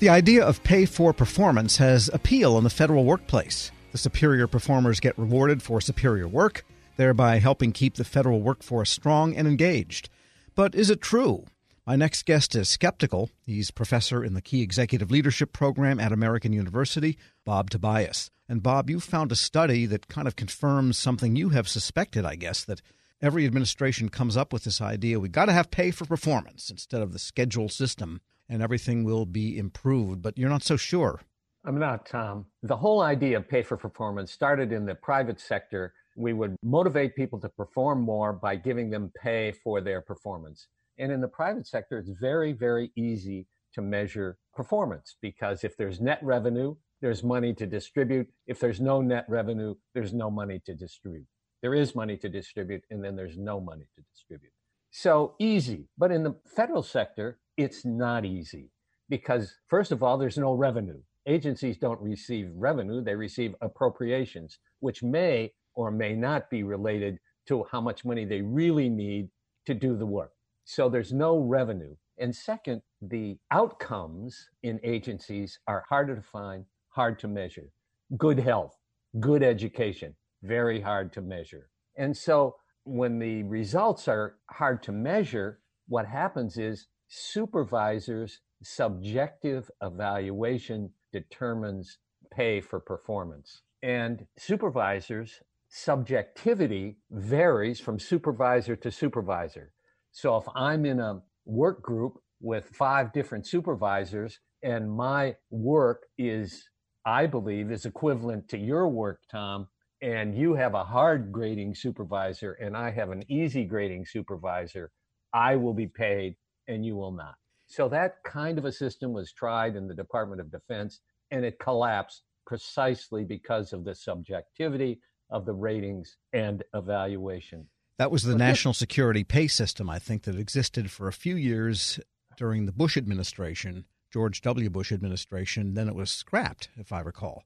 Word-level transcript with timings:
The 0.00 0.08
idea 0.08 0.42
of 0.42 0.62
pay 0.62 0.86
for 0.86 1.12
performance 1.12 1.76
has 1.76 2.08
appeal 2.14 2.56
in 2.56 2.64
the 2.64 2.70
federal 2.70 3.04
workplace. 3.04 3.70
The 3.92 3.98
superior 3.98 4.46
performers 4.46 4.98
get 4.98 5.18
rewarded 5.18 5.62
for 5.62 5.78
superior 5.78 6.26
work, 6.26 6.64
thereby 6.96 7.38
helping 7.38 7.70
keep 7.70 7.96
the 7.96 8.04
federal 8.04 8.40
workforce 8.40 8.88
strong 8.88 9.36
and 9.36 9.46
engaged. 9.46 10.08
But 10.54 10.74
is 10.74 10.88
it 10.88 11.02
true? 11.02 11.44
My 11.86 11.96
next 11.96 12.24
guest 12.24 12.54
is 12.54 12.70
skeptical. 12.70 13.28
He's 13.44 13.70
professor 13.70 14.24
in 14.24 14.32
the 14.32 14.40
Key 14.40 14.62
Executive 14.62 15.10
Leadership 15.10 15.52
Program 15.52 16.00
at 16.00 16.12
American 16.12 16.54
University, 16.54 17.18
Bob 17.44 17.68
Tobias. 17.68 18.30
And 18.48 18.62
Bob, 18.62 18.88
you 18.88 19.00
found 19.00 19.30
a 19.32 19.36
study 19.36 19.84
that 19.84 20.08
kind 20.08 20.26
of 20.26 20.34
confirms 20.34 20.96
something 20.96 21.36
you 21.36 21.50
have 21.50 21.68
suspected, 21.68 22.24
I 22.24 22.36
guess, 22.36 22.64
that 22.64 22.80
every 23.20 23.44
administration 23.44 24.08
comes 24.08 24.34
up 24.34 24.50
with 24.50 24.64
this 24.64 24.80
idea 24.80 25.20
we 25.20 25.28
got 25.28 25.44
to 25.44 25.52
have 25.52 25.70
pay 25.70 25.90
for 25.90 26.06
performance 26.06 26.70
instead 26.70 27.02
of 27.02 27.12
the 27.12 27.18
schedule 27.18 27.68
system 27.68 28.22
and 28.50 28.62
everything 28.62 29.04
will 29.04 29.24
be 29.24 29.56
improved, 29.56 30.20
but 30.20 30.36
you're 30.36 30.50
not 30.50 30.64
so 30.64 30.76
sure. 30.76 31.20
I'm 31.64 31.78
not, 31.78 32.06
Tom. 32.06 32.46
The 32.62 32.76
whole 32.76 33.00
idea 33.00 33.36
of 33.36 33.48
pay 33.48 33.62
for 33.62 33.76
performance 33.76 34.32
started 34.32 34.72
in 34.72 34.84
the 34.84 34.94
private 34.94 35.40
sector. 35.40 35.94
We 36.16 36.32
would 36.32 36.56
motivate 36.62 37.14
people 37.14 37.38
to 37.40 37.48
perform 37.48 38.02
more 38.02 38.32
by 38.32 38.56
giving 38.56 38.90
them 38.90 39.12
pay 39.22 39.52
for 39.52 39.80
their 39.80 40.00
performance. 40.00 40.66
And 40.98 41.12
in 41.12 41.20
the 41.20 41.28
private 41.28 41.66
sector, 41.66 41.98
it's 41.98 42.10
very, 42.20 42.52
very 42.52 42.90
easy 42.96 43.46
to 43.74 43.82
measure 43.82 44.36
performance 44.52 45.16
because 45.22 45.62
if 45.62 45.76
there's 45.76 46.00
net 46.00 46.18
revenue, 46.22 46.74
there's 47.00 47.22
money 47.22 47.54
to 47.54 47.66
distribute. 47.66 48.28
If 48.46 48.58
there's 48.58 48.80
no 48.80 49.00
net 49.00 49.26
revenue, 49.28 49.76
there's 49.94 50.12
no 50.12 50.30
money 50.30 50.60
to 50.66 50.74
distribute. 50.74 51.26
There 51.62 51.74
is 51.74 51.94
money 51.94 52.16
to 52.16 52.28
distribute, 52.28 52.84
and 52.90 53.04
then 53.04 53.16
there's 53.16 53.36
no 53.36 53.60
money 53.60 53.84
to 53.94 54.02
distribute. 54.12 54.52
So 54.90 55.34
easy. 55.38 55.88
But 55.96 56.10
in 56.10 56.24
the 56.24 56.34
federal 56.46 56.82
sector, 56.82 57.38
it's 57.60 57.84
not 57.84 58.24
easy 58.24 58.70
because, 59.10 59.54
first 59.68 59.92
of 59.92 60.02
all, 60.02 60.16
there's 60.16 60.38
no 60.38 60.54
revenue. 60.54 60.98
Agencies 61.26 61.76
don't 61.76 62.00
receive 62.00 62.48
revenue, 62.54 63.02
they 63.02 63.14
receive 63.14 63.54
appropriations, 63.60 64.58
which 64.80 65.02
may 65.02 65.52
or 65.74 65.90
may 65.90 66.14
not 66.14 66.48
be 66.48 66.62
related 66.62 67.18
to 67.46 67.66
how 67.70 67.80
much 67.80 68.04
money 68.04 68.24
they 68.24 68.40
really 68.40 68.88
need 68.88 69.28
to 69.66 69.74
do 69.74 69.94
the 69.96 70.06
work. 70.06 70.32
So 70.64 70.88
there's 70.88 71.12
no 71.12 71.38
revenue. 71.38 71.94
And 72.18 72.34
second, 72.34 72.80
the 73.02 73.38
outcomes 73.50 74.48
in 74.62 74.80
agencies 74.82 75.58
are 75.66 75.84
harder 75.88 76.16
to 76.16 76.22
find, 76.22 76.64
hard 76.88 77.18
to 77.18 77.28
measure. 77.28 77.68
Good 78.16 78.38
health, 78.38 78.76
good 79.20 79.42
education, 79.42 80.16
very 80.42 80.80
hard 80.80 81.12
to 81.12 81.20
measure. 81.20 81.68
And 81.96 82.16
so 82.16 82.56
when 82.84 83.18
the 83.18 83.42
results 83.42 84.08
are 84.08 84.36
hard 84.50 84.82
to 84.84 84.92
measure, 84.92 85.60
what 85.88 86.06
happens 86.06 86.56
is 86.56 86.86
supervisors' 87.10 88.40
subjective 88.62 89.68
evaluation 89.82 90.90
determines 91.12 91.98
pay 92.32 92.60
for 92.60 92.78
performance. 92.78 93.62
And 93.82 94.26
supervisors' 94.38 95.40
subjectivity 95.68 96.98
varies 97.10 97.80
from 97.80 97.98
supervisor 97.98 98.76
to 98.76 98.90
supervisor. 98.90 99.72
So 100.12 100.36
if 100.36 100.44
I'm 100.54 100.86
in 100.86 101.00
a 101.00 101.20
work 101.44 101.82
group 101.82 102.14
with 102.40 102.68
five 102.68 103.12
different 103.12 103.46
supervisors 103.46 104.38
and 104.62 104.90
my 104.90 105.36
work 105.50 106.06
is, 106.16 106.68
I 107.04 107.26
believe, 107.26 107.72
is 107.72 107.86
equivalent 107.86 108.48
to 108.50 108.58
your 108.58 108.88
work, 108.88 109.20
Tom, 109.30 109.66
and 110.00 110.36
you 110.36 110.54
have 110.54 110.74
a 110.74 110.84
hard 110.84 111.32
grading 111.32 111.74
supervisor 111.74 112.52
and 112.52 112.76
I 112.76 112.90
have 112.90 113.10
an 113.10 113.24
easy 113.30 113.64
grading 113.64 114.06
supervisor, 114.06 114.90
I 115.32 115.56
will 115.56 115.74
be 115.74 115.86
paid 115.86 116.36
and 116.70 116.86
you 116.86 116.96
will 116.96 117.12
not. 117.12 117.34
So 117.66 117.88
that 117.88 118.22
kind 118.24 118.58
of 118.58 118.64
a 118.64 118.72
system 118.72 119.12
was 119.12 119.32
tried 119.32 119.76
in 119.76 119.86
the 119.86 119.94
Department 119.94 120.40
of 120.40 120.50
Defense 120.50 121.00
and 121.30 121.44
it 121.44 121.58
collapsed 121.58 122.22
precisely 122.46 123.24
because 123.24 123.72
of 123.72 123.84
the 123.84 123.94
subjectivity 123.94 125.00
of 125.30 125.46
the 125.46 125.52
ratings 125.52 126.16
and 126.32 126.64
evaluation. 126.74 127.66
That 127.98 128.10
was 128.10 128.22
the 128.22 128.32
but 128.32 128.38
national 128.38 128.74
security 128.74 129.24
pay 129.24 129.46
system, 129.46 129.90
I 129.90 129.98
think, 129.98 130.22
that 130.22 130.36
existed 130.36 130.90
for 130.90 131.06
a 131.06 131.12
few 131.12 131.36
years 131.36 132.00
during 132.36 132.66
the 132.66 132.72
Bush 132.72 132.96
administration, 132.96 133.84
George 134.12 134.40
W. 134.40 134.70
Bush 134.70 134.90
administration. 134.90 135.74
Then 135.74 135.86
it 135.86 135.94
was 135.94 136.10
scrapped, 136.10 136.70
if 136.76 136.92
I 136.92 137.00
recall. 137.00 137.44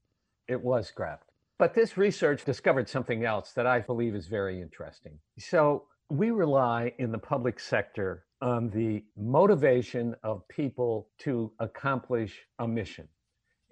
It 0.48 0.62
was 0.62 0.86
scrapped. 0.86 1.28
But 1.58 1.74
this 1.74 1.96
research 1.96 2.44
discovered 2.44 2.88
something 2.88 3.24
else 3.24 3.52
that 3.52 3.66
I 3.66 3.80
believe 3.80 4.14
is 4.14 4.26
very 4.26 4.62
interesting. 4.62 5.18
So 5.38 5.84
we 6.08 6.30
rely 6.30 6.92
in 6.98 7.12
the 7.12 7.18
public 7.18 7.60
sector 7.60 8.24
on 8.44 8.68
the 8.68 9.02
motivation 9.16 10.14
of 10.22 10.46
people 10.48 11.08
to 11.18 11.50
accomplish 11.58 12.42
a 12.58 12.68
mission. 12.68 13.08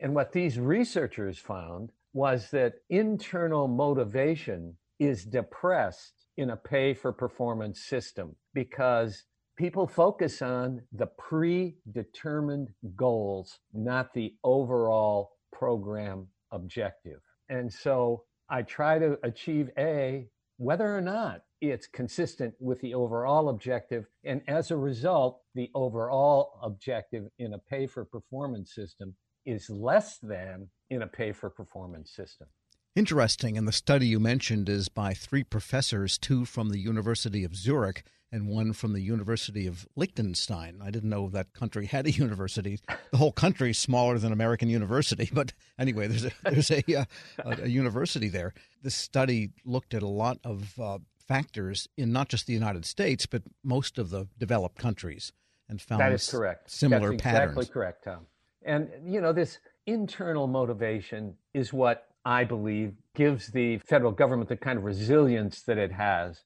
And 0.00 0.14
what 0.14 0.32
these 0.32 0.58
researchers 0.58 1.38
found 1.38 1.90
was 2.14 2.50
that 2.52 2.76
internal 2.88 3.68
motivation 3.68 4.78
is 4.98 5.26
depressed 5.26 6.14
in 6.38 6.48
a 6.48 6.56
pay 6.56 6.94
for 6.94 7.12
performance 7.12 7.84
system 7.84 8.34
because 8.54 9.24
people 9.58 9.86
focus 9.86 10.40
on 10.40 10.80
the 10.90 11.06
predetermined 11.18 12.68
goals, 12.96 13.58
not 13.74 14.14
the 14.14 14.34
overall 14.42 15.32
program 15.52 16.28
objective. 16.50 17.20
And 17.50 17.70
so 17.70 18.24
I 18.48 18.62
try 18.62 18.98
to 18.98 19.18
achieve 19.22 19.68
A, 19.76 20.28
whether 20.62 20.96
or 20.96 21.00
not 21.00 21.42
it's 21.60 21.88
consistent 21.88 22.54
with 22.60 22.80
the 22.80 22.94
overall 22.94 23.48
objective. 23.48 24.06
And 24.24 24.42
as 24.46 24.70
a 24.70 24.76
result, 24.76 25.40
the 25.56 25.68
overall 25.74 26.60
objective 26.62 27.24
in 27.40 27.54
a 27.54 27.58
pay 27.58 27.88
for 27.88 28.04
performance 28.04 28.72
system 28.72 29.16
is 29.44 29.68
less 29.68 30.18
than 30.18 30.68
in 30.88 31.02
a 31.02 31.06
pay 31.08 31.32
for 31.32 31.50
performance 31.50 32.12
system. 32.14 32.46
Interesting. 32.94 33.56
And 33.56 33.66
the 33.66 33.72
study 33.72 34.06
you 34.06 34.20
mentioned 34.20 34.68
is 34.68 34.88
by 34.88 35.14
three 35.14 35.44
professors, 35.44 36.18
two 36.18 36.44
from 36.44 36.68
the 36.68 36.78
University 36.78 37.42
of 37.42 37.56
Zurich 37.56 38.04
and 38.30 38.48
one 38.48 38.72
from 38.72 38.92
the 38.92 39.00
University 39.00 39.66
of 39.66 39.86
Liechtenstein. 39.96 40.80
I 40.82 40.90
didn't 40.90 41.10
know 41.10 41.28
that 41.30 41.52
country 41.52 41.86
had 41.86 42.06
a 42.06 42.10
university. 42.12 42.80
The 43.10 43.16
whole 43.18 43.32
country 43.32 43.70
is 43.70 43.78
smaller 43.78 44.18
than 44.18 44.32
American 44.32 44.68
University, 44.68 45.30
but 45.32 45.52
anyway, 45.78 46.06
there's 46.06 46.24
a 46.24 46.32
there's 46.44 46.70
a, 46.70 46.82
uh, 46.94 47.04
a, 47.44 47.62
a 47.62 47.68
university 47.68 48.28
there. 48.28 48.52
This 48.82 48.94
study 48.94 49.50
looked 49.64 49.94
at 49.94 50.02
a 50.02 50.08
lot 50.08 50.38
of 50.44 50.78
uh, 50.78 50.98
factors 51.18 51.88
in 51.96 52.12
not 52.12 52.28
just 52.28 52.46
the 52.46 52.54
United 52.54 52.84
States, 52.84 53.26
but 53.26 53.42
most 53.62 53.98
of 53.98 54.10
the 54.10 54.28
developed 54.38 54.78
countries, 54.78 55.32
and 55.68 55.80
found 55.80 56.00
that 56.00 56.12
is 56.12 56.28
correct. 56.28 56.70
Similar 56.70 57.10
That's 57.10 57.22
patterns. 57.22 57.52
Exactly 57.52 57.72
correct, 57.72 58.04
Tom. 58.04 58.26
And 58.64 58.90
you 59.04 59.20
know, 59.20 59.32
this 59.32 59.58
internal 59.86 60.46
motivation 60.46 61.34
is 61.52 61.72
what 61.72 62.11
I 62.24 62.44
believe 62.44 62.94
gives 63.14 63.48
the 63.48 63.78
federal 63.78 64.12
government 64.12 64.48
the 64.48 64.56
kind 64.56 64.78
of 64.78 64.84
resilience 64.84 65.62
that 65.62 65.78
it 65.78 65.92
has. 65.92 66.42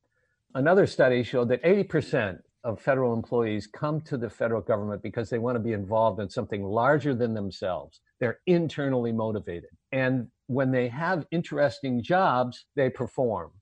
Another 0.54 0.87
study 0.87 1.22
showed 1.22 1.48
that 1.50 1.62
80% 1.62 2.41
of 2.64 2.81
federal 2.81 3.12
employees 3.12 3.66
come 3.66 4.00
to 4.00 4.16
the 4.16 4.31
federal 4.31 4.60
government 4.60 5.03
because 5.03 5.31
they 5.31 5.38
want 5.38 5.56
to 5.56 5.60
be 5.60 5.72
involved 5.72 6.19
in 6.19 6.28
something 6.28 6.64
larger 6.64 7.14
than 7.14 7.34
themselves. 7.34 8.00
They're 8.19 8.41
internally 8.47 9.12
motivated. 9.12 9.70
And 9.92 10.28
when 10.47 10.72
they 10.72 10.88
have 10.88 11.26
interesting 11.31 12.03
jobs, 12.03 12.64
they 12.75 12.91
perform. 12.91 13.53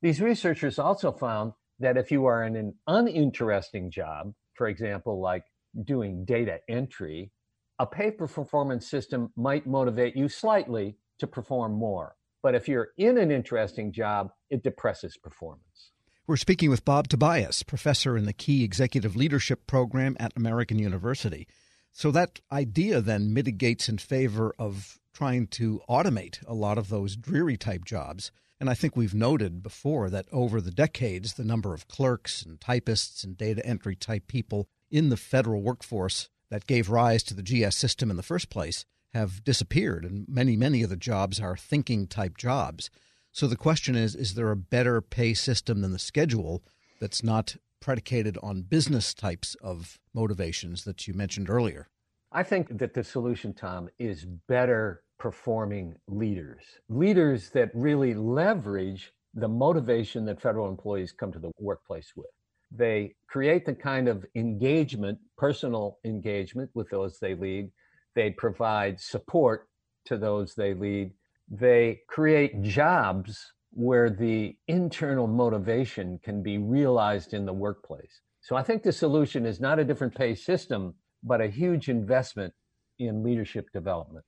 These 0.00 0.20
researchers 0.20 0.78
also 0.78 1.12
found 1.12 1.52
that 1.80 1.96
if 1.96 2.10
you 2.10 2.26
are 2.26 2.44
in 2.44 2.56
an 2.56 2.74
uninteresting 2.86 3.90
job, 3.90 4.32
for 4.54 4.68
example, 4.68 5.20
like 5.20 5.44
doing 5.84 6.24
data 6.24 6.60
entry, 6.68 7.32
a 7.78 7.86
pay 7.86 8.10
for 8.10 8.26
performance 8.26 8.88
system 8.88 9.32
might 9.36 9.66
motivate 9.66 10.16
you 10.16 10.28
slightly 10.28 10.96
to 11.18 11.26
perform 11.26 11.72
more. 11.72 12.16
But 12.42 12.54
if 12.54 12.68
you're 12.68 12.90
in 12.96 13.18
an 13.18 13.30
interesting 13.30 13.92
job, 13.92 14.30
it 14.50 14.62
depresses 14.62 15.16
performance. 15.16 15.90
We're 16.26 16.36
speaking 16.36 16.70
with 16.70 16.84
Bob 16.84 17.08
Tobias, 17.08 17.62
professor 17.62 18.16
in 18.16 18.24
the 18.24 18.32
Key 18.32 18.64
Executive 18.64 19.14
Leadership 19.14 19.66
Program 19.66 20.16
at 20.18 20.36
American 20.36 20.78
University. 20.78 21.46
So 21.92 22.10
that 22.10 22.40
idea 22.50 23.00
then 23.00 23.32
mitigates 23.32 23.88
in 23.88 23.98
favor 23.98 24.54
of 24.58 24.98
trying 25.14 25.46
to 25.46 25.80
automate 25.88 26.44
a 26.46 26.52
lot 26.52 26.78
of 26.78 26.88
those 26.88 27.16
dreary 27.16 27.56
type 27.56 27.84
jobs. 27.84 28.30
And 28.60 28.68
I 28.68 28.74
think 28.74 28.96
we've 28.96 29.14
noted 29.14 29.62
before 29.62 30.10
that 30.10 30.26
over 30.32 30.60
the 30.60 30.70
decades, 30.70 31.34
the 31.34 31.44
number 31.44 31.74
of 31.74 31.88
clerks 31.88 32.42
and 32.42 32.60
typists 32.60 33.24
and 33.24 33.36
data 33.36 33.64
entry 33.64 33.96
type 33.96 34.26
people 34.26 34.68
in 34.90 35.08
the 35.08 35.16
federal 35.16 35.62
workforce 35.62 36.28
that 36.50 36.66
gave 36.66 36.90
rise 36.90 37.22
to 37.24 37.34
the 37.34 37.42
GS 37.42 37.76
system 37.76 38.10
in 38.10 38.16
the 38.16 38.22
first 38.22 38.50
place 38.50 38.84
have 39.14 39.44
disappeared. 39.44 40.04
And 40.04 40.26
many, 40.28 40.56
many 40.56 40.82
of 40.82 40.90
the 40.90 40.96
jobs 40.96 41.40
are 41.40 41.56
thinking 41.56 42.06
type 42.06 42.36
jobs. 42.36 42.90
So 43.32 43.46
the 43.46 43.56
question 43.56 43.96
is 43.96 44.14
is 44.14 44.34
there 44.34 44.50
a 44.50 44.56
better 44.56 45.00
pay 45.00 45.34
system 45.34 45.82
than 45.82 45.92
the 45.92 45.98
schedule 45.98 46.62
that's 47.00 47.22
not 47.22 47.56
predicated 47.80 48.38
on 48.42 48.62
business 48.62 49.14
types 49.14 49.54
of 49.56 49.98
motivations 50.14 50.84
that 50.84 51.06
you 51.06 51.14
mentioned 51.14 51.50
earlier? 51.50 51.88
I 52.32 52.42
think 52.42 52.78
that 52.78 52.94
the 52.94 53.04
solution, 53.04 53.54
Tom, 53.54 53.88
is 53.98 54.26
better 54.48 55.02
performing 55.18 55.94
leaders, 56.08 56.62
leaders 56.88 57.50
that 57.50 57.70
really 57.74 58.14
leverage 58.14 59.12
the 59.34 59.48
motivation 59.48 60.24
that 60.24 60.40
federal 60.40 60.68
employees 60.68 61.12
come 61.12 61.32
to 61.32 61.38
the 61.38 61.52
workplace 61.58 62.12
with. 62.16 62.26
They 62.70 63.14
create 63.28 63.64
the 63.64 63.74
kind 63.74 64.08
of 64.08 64.26
engagement, 64.34 65.18
personal 65.36 65.98
engagement 66.04 66.70
with 66.74 66.90
those 66.90 67.18
they 67.18 67.34
lead 67.34 67.70
they 68.16 68.30
provide 68.30 68.98
support 69.00 69.68
to 70.06 70.16
those 70.16 70.54
they 70.54 70.74
lead, 70.74 71.12
they 71.48 72.00
create 72.08 72.62
jobs 72.62 73.52
where 73.70 74.10
the 74.10 74.56
internal 74.66 75.26
motivation 75.26 76.18
can 76.24 76.42
be 76.42 76.58
realized 76.58 77.34
in 77.34 77.44
the 77.44 77.52
workplace. 77.52 78.22
So 78.40 78.56
I 78.56 78.62
think 78.62 78.82
the 78.82 78.92
solution 78.92 79.44
is 79.44 79.60
not 79.60 79.78
a 79.78 79.84
different 79.84 80.14
pay 80.14 80.34
system, 80.34 80.94
but 81.22 81.40
a 81.40 81.48
huge 81.48 81.88
investment 81.88 82.54
in 82.98 83.22
leadership 83.22 83.66
development. 83.72 84.24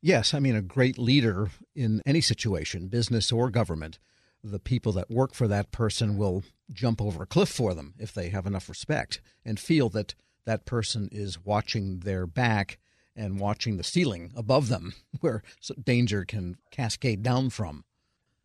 Yes, 0.00 0.32
I 0.32 0.38
mean, 0.38 0.56
a 0.56 0.62
great 0.62 0.96
leader 0.96 1.50
in 1.74 2.00
any 2.06 2.20
situation, 2.20 2.88
business 2.88 3.30
or 3.30 3.50
government, 3.50 3.98
the 4.42 4.60
people 4.60 4.92
that 4.92 5.10
work 5.10 5.34
for 5.34 5.48
that 5.48 5.72
person 5.72 6.16
will 6.16 6.44
jump 6.72 7.02
over 7.02 7.24
a 7.24 7.26
cliff 7.26 7.48
for 7.48 7.74
them 7.74 7.94
if 7.98 8.14
they 8.14 8.30
have 8.30 8.46
enough 8.46 8.68
respect 8.68 9.20
and 9.44 9.58
feel 9.58 9.88
that 9.90 10.14
that 10.46 10.64
person 10.64 11.08
is 11.12 11.44
watching 11.44 12.00
their 12.00 12.26
back 12.26 12.78
and 13.18 13.38
watching 13.38 13.76
the 13.76 13.84
ceiling 13.84 14.32
above 14.36 14.68
them 14.68 14.94
where 15.20 15.42
danger 15.84 16.24
can 16.24 16.56
cascade 16.70 17.22
down 17.22 17.50
from. 17.50 17.84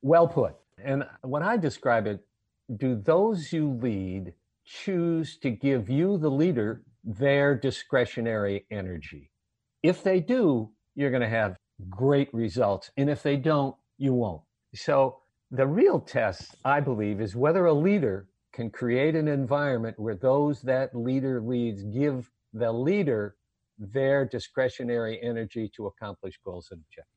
Well 0.01 0.27
put. 0.27 0.55
And 0.83 1.05
when 1.21 1.43
I 1.43 1.55
describe 1.55 2.07
it, 2.07 2.25
do 2.75 2.95
those 2.95 3.53
you 3.53 3.69
lead 3.81 4.33
choose 4.65 5.37
to 5.37 5.49
give 5.49 5.89
you, 5.89 6.17
the 6.17 6.31
leader, 6.31 6.81
their 7.03 7.55
discretionary 7.55 8.65
energy? 8.71 9.29
If 9.81 10.03
they 10.03 10.19
do, 10.19 10.69
you're 10.95 11.11
going 11.11 11.21
to 11.21 11.29
have 11.29 11.57
great 11.89 12.33
results. 12.33 12.91
And 12.97 13.09
if 13.09 13.23
they 13.23 13.37
don't, 13.37 13.75
you 13.97 14.13
won't. 14.13 14.41
So 14.73 15.19
the 15.51 15.67
real 15.67 15.99
test, 15.99 16.55
I 16.65 16.79
believe, 16.79 17.21
is 17.21 17.35
whether 17.35 17.65
a 17.65 17.73
leader 17.73 18.27
can 18.53 18.69
create 18.69 19.15
an 19.15 19.27
environment 19.27 19.99
where 19.99 20.15
those 20.15 20.61
that 20.61 20.95
leader 20.95 21.41
leads 21.41 21.83
give 21.83 22.31
the 22.53 22.71
leader 22.71 23.35
their 23.77 24.25
discretionary 24.25 25.19
energy 25.21 25.69
to 25.75 25.87
accomplish 25.87 26.39
goals 26.43 26.69
and 26.71 26.81
objectives. 26.81 27.13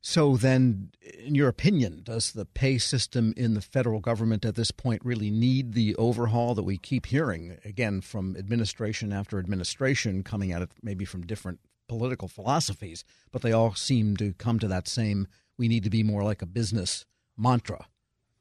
So, 0.00 0.36
then, 0.36 0.92
in 1.24 1.34
your 1.34 1.48
opinion, 1.48 2.02
does 2.04 2.32
the 2.32 2.44
pay 2.44 2.78
system 2.78 3.34
in 3.36 3.54
the 3.54 3.60
federal 3.60 4.00
government 4.00 4.44
at 4.44 4.54
this 4.54 4.70
point 4.70 5.04
really 5.04 5.30
need 5.30 5.72
the 5.72 5.96
overhaul 5.96 6.54
that 6.54 6.62
we 6.62 6.78
keep 6.78 7.06
hearing, 7.06 7.58
again, 7.64 8.00
from 8.00 8.36
administration 8.36 9.12
after 9.12 9.38
administration, 9.38 10.22
coming 10.22 10.52
at 10.52 10.62
it 10.62 10.70
maybe 10.82 11.04
from 11.04 11.26
different 11.26 11.58
political 11.88 12.28
philosophies, 12.28 13.02
but 13.32 13.42
they 13.42 13.52
all 13.52 13.74
seem 13.74 14.16
to 14.18 14.32
come 14.34 14.58
to 14.60 14.68
that 14.68 14.86
same 14.86 15.26
we 15.58 15.68
need 15.68 15.82
to 15.84 15.90
be 15.90 16.02
more 16.02 16.22
like 16.22 16.40
a 16.40 16.46
business 16.46 17.04
mantra? 17.36 17.86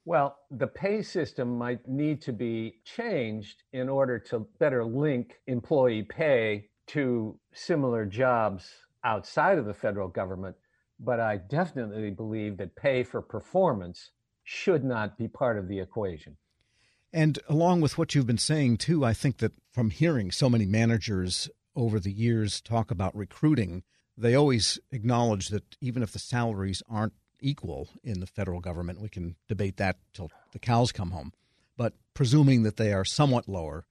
Well, 0.05 0.37
the 0.51 0.67
pay 0.67 1.01
system 1.01 1.57
might 1.57 1.85
need 1.87 2.21
to 2.21 2.31
be 2.31 2.79
changed 2.85 3.63
in 3.73 3.89
order 3.89 4.19
to 4.19 4.47
better 4.59 4.85
link 4.85 5.33
employee 5.47 6.03
pay 6.03 6.69
to 6.87 7.39
similar 7.53 8.05
jobs 8.05 8.69
outside 9.03 9.57
of 9.57 9.65
the 9.65 9.73
federal 9.73 10.07
government. 10.07 10.55
But 10.99 11.19
I 11.19 11.37
definitely 11.37 12.11
believe 12.11 12.57
that 12.57 12.75
pay 12.75 13.03
for 13.03 13.21
performance 13.21 14.11
should 14.43 14.83
not 14.83 15.17
be 15.17 15.27
part 15.27 15.57
of 15.57 15.67
the 15.67 15.79
equation. 15.79 16.37
And 17.13 17.39
along 17.47 17.81
with 17.81 17.97
what 17.97 18.15
you've 18.15 18.27
been 18.27 18.37
saying, 18.37 18.77
too, 18.77 19.05
I 19.05 19.13
think 19.13 19.37
that 19.37 19.53
from 19.71 19.91
hearing 19.91 20.31
so 20.31 20.49
many 20.49 20.65
managers 20.65 21.49
over 21.75 21.99
the 21.99 22.11
years 22.11 22.61
talk 22.61 22.91
about 22.91 23.15
recruiting, 23.15 23.83
they 24.17 24.35
always 24.35 24.79
acknowledge 24.91 25.49
that 25.49 25.77
even 25.79 26.01
if 26.01 26.11
the 26.11 26.19
salaries 26.19 26.81
aren't 26.89 27.13
equal 27.39 27.89
in 28.03 28.19
the 28.19 28.25
federal 28.25 28.59
government, 28.59 28.99
we 28.99 29.09
can 29.09 29.35
debate 29.47 29.77
that 29.77 29.97
till 30.13 30.31
the 30.51 30.59
cows 30.59 30.91
come 30.91 31.11
home. 31.11 31.33
But 31.77 31.93
presuming 32.13 32.63
that 32.63 32.77
they 32.77 32.93
are 32.93 33.05
somewhat 33.05 33.47
lower 33.47 33.85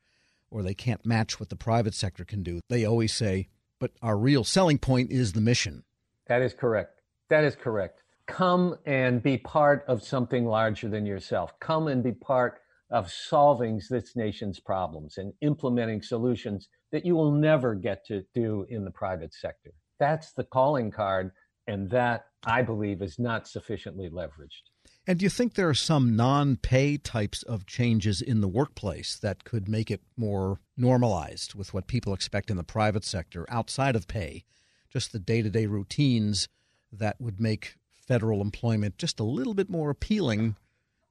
or 0.50 0.62
they 0.62 0.74
can't 0.74 1.04
match 1.04 1.38
what 1.38 1.48
the 1.48 1.56
private 1.56 1.94
sector 1.94 2.24
can 2.24 2.42
do, 2.42 2.60
they 2.68 2.84
always 2.84 3.12
say, 3.12 3.48
but 3.78 3.92
our 4.02 4.16
real 4.16 4.44
selling 4.44 4.78
point 4.78 5.10
is 5.10 5.32
the 5.32 5.40
mission. 5.40 5.84
That 6.26 6.42
is 6.42 6.54
correct. 6.54 7.00
That 7.28 7.44
is 7.44 7.56
correct. 7.56 8.02
Come 8.26 8.76
and 8.86 9.22
be 9.22 9.38
part 9.38 9.84
of 9.86 10.02
something 10.02 10.46
larger 10.46 10.88
than 10.88 11.06
yourself. 11.06 11.52
Come 11.60 11.88
and 11.88 12.02
be 12.02 12.12
part 12.12 12.60
of 12.90 13.10
solving 13.10 13.80
this 13.90 14.16
nation's 14.16 14.60
problems 14.60 15.18
and 15.18 15.32
implementing 15.40 16.02
solutions 16.02 16.68
that 16.92 17.04
you 17.04 17.14
will 17.14 17.32
never 17.32 17.74
get 17.74 18.04
to 18.06 18.22
do 18.34 18.64
in 18.68 18.84
the 18.84 18.90
private 18.90 19.34
sector. 19.34 19.72
That's 19.98 20.32
the 20.32 20.44
calling 20.44 20.90
card, 20.90 21.32
and 21.66 21.90
that, 21.90 22.26
I 22.44 22.62
believe, 22.62 23.02
is 23.02 23.18
not 23.18 23.48
sufficiently 23.48 24.08
leveraged. 24.08 24.70
And 25.08 25.20
do 25.20 25.24
you 25.24 25.30
think 25.30 25.54
there 25.54 25.68
are 25.68 25.74
some 25.74 26.16
non 26.16 26.56
pay 26.56 26.96
types 26.96 27.44
of 27.44 27.64
changes 27.64 28.20
in 28.20 28.40
the 28.40 28.48
workplace 28.48 29.16
that 29.18 29.44
could 29.44 29.68
make 29.68 29.90
it 29.90 30.02
more 30.16 30.58
normalized 30.76 31.54
with 31.54 31.72
what 31.72 31.86
people 31.86 32.12
expect 32.12 32.50
in 32.50 32.56
the 32.56 32.64
private 32.64 33.04
sector 33.04 33.46
outside 33.48 33.94
of 33.94 34.08
pay? 34.08 34.44
Just 34.88 35.12
the 35.12 35.20
day 35.20 35.42
to 35.42 35.50
day 35.50 35.66
routines 35.66 36.48
that 36.90 37.20
would 37.20 37.40
make 37.40 37.76
federal 37.90 38.40
employment 38.40 38.98
just 38.98 39.20
a 39.20 39.24
little 39.24 39.54
bit 39.54 39.70
more 39.70 39.90
appealing 39.90 40.56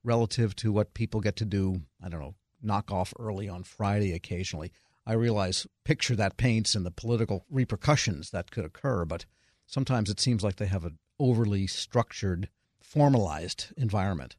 relative 0.04 0.56
to 0.58 0.74
what 0.74 0.94
people 0.94 1.22
get 1.22 1.38
to 1.38 1.46
do, 1.46 1.82
I 2.04 2.10
don't 2.10 2.20
know, 2.20 2.36
knock 2.62 2.92
off 2.92 3.14
early 3.18 3.48
on 3.48 3.64
Friday 3.64 4.14
occasionally. 4.14 4.72
I 5.06 5.14
realize, 5.14 5.68
picture 5.84 6.16
that 6.16 6.38
paints 6.38 6.76
and 6.76 6.86
the 6.86 6.92
political 6.92 7.46
repercussions 7.50 8.32
that 8.32 8.52
could 8.52 8.66
occur, 8.66 9.06
but 9.06 9.26
sometimes 9.68 10.10
it 10.10 10.20
seems 10.20 10.44
like 10.44 10.56
they 10.56 10.66
have 10.66 10.84
an 10.84 10.98
overly 11.20 11.68
structured, 11.68 12.50
formalized 12.96 13.68
environment. 13.76 14.38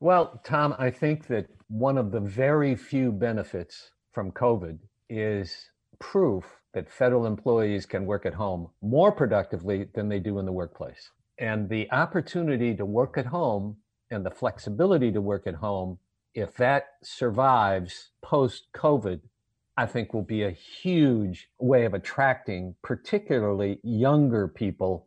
Well, 0.00 0.40
Tom, 0.42 0.74
I 0.78 0.90
think 0.90 1.26
that 1.26 1.48
one 1.68 1.98
of 1.98 2.10
the 2.10 2.20
very 2.20 2.74
few 2.74 3.12
benefits 3.12 3.90
from 4.12 4.32
COVID 4.32 4.78
is 5.10 5.70
proof 5.98 6.44
that 6.72 6.90
federal 6.90 7.26
employees 7.26 7.84
can 7.84 8.06
work 8.06 8.24
at 8.24 8.32
home 8.32 8.70
more 8.80 9.12
productively 9.12 9.88
than 9.94 10.08
they 10.08 10.18
do 10.18 10.38
in 10.38 10.46
the 10.46 10.52
workplace. 10.52 11.10
And 11.38 11.68
the 11.68 11.92
opportunity 11.92 12.74
to 12.74 12.86
work 12.86 13.18
at 13.18 13.26
home 13.26 13.76
and 14.10 14.24
the 14.24 14.30
flexibility 14.30 15.12
to 15.12 15.20
work 15.20 15.46
at 15.46 15.56
home, 15.56 15.98
if 16.34 16.56
that 16.56 16.84
survives 17.02 18.12
post 18.22 18.68
COVID, 18.74 19.20
I 19.76 19.84
think 19.84 20.14
will 20.14 20.22
be 20.22 20.42
a 20.42 20.50
huge 20.50 21.50
way 21.58 21.84
of 21.84 21.92
attracting 21.92 22.76
particularly 22.82 23.78
younger 23.82 24.48
people 24.48 25.06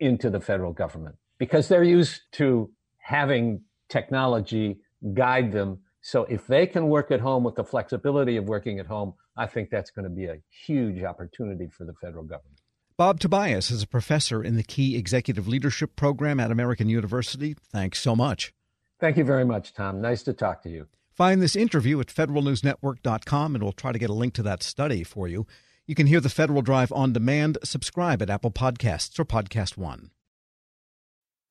into 0.00 0.28
the 0.28 0.40
federal 0.40 0.72
government 0.72 1.16
because 1.42 1.66
they're 1.66 1.82
used 1.82 2.20
to 2.30 2.70
having 2.98 3.62
technology 3.88 4.78
guide 5.12 5.50
them. 5.50 5.80
So 6.00 6.22
if 6.26 6.46
they 6.46 6.68
can 6.68 6.86
work 6.86 7.10
at 7.10 7.18
home 7.18 7.42
with 7.42 7.56
the 7.56 7.64
flexibility 7.64 8.36
of 8.36 8.44
working 8.44 8.78
at 8.78 8.86
home, 8.86 9.14
I 9.36 9.46
think 9.46 9.68
that's 9.68 9.90
going 9.90 10.04
to 10.04 10.08
be 10.08 10.26
a 10.26 10.36
huge 10.64 11.02
opportunity 11.02 11.66
for 11.66 11.84
the 11.84 11.94
federal 11.94 12.22
government. 12.22 12.60
Bob 12.96 13.18
Tobias 13.18 13.72
is 13.72 13.82
a 13.82 13.88
professor 13.88 14.40
in 14.40 14.54
the 14.54 14.62
Key 14.62 14.96
Executive 14.96 15.48
Leadership 15.48 15.96
Program 15.96 16.38
at 16.38 16.52
American 16.52 16.88
University. 16.88 17.56
Thanks 17.72 18.00
so 18.00 18.14
much. 18.14 18.54
Thank 19.00 19.16
you 19.16 19.24
very 19.24 19.44
much, 19.44 19.74
Tom. 19.74 20.00
Nice 20.00 20.22
to 20.22 20.32
talk 20.32 20.62
to 20.62 20.70
you. 20.70 20.86
Find 21.10 21.42
this 21.42 21.56
interview 21.56 21.98
at 21.98 22.06
federalnewsnetwork.com 22.06 23.56
and 23.56 23.64
we'll 23.64 23.72
try 23.72 23.90
to 23.90 23.98
get 23.98 24.10
a 24.10 24.14
link 24.14 24.34
to 24.34 24.44
that 24.44 24.62
study 24.62 25.02
for 25.02 25.26
you. 25.26 25.48
You 25.88 25.96
can 25.96 26.06
hear 26.06 26.20
the 26.20 26.28
Federal 26.28 26.62
Drive 26.62 26.92
on 26.92 27.12
demand. 27.12 27.58
Subscribe 27.64 28.22
at 28.22 28.30
Apple 28.30 28.52
Podcasts 28.52 29.18
or 29.18 29.24
Podcast 29.24 29.76
One. 29.76 30.12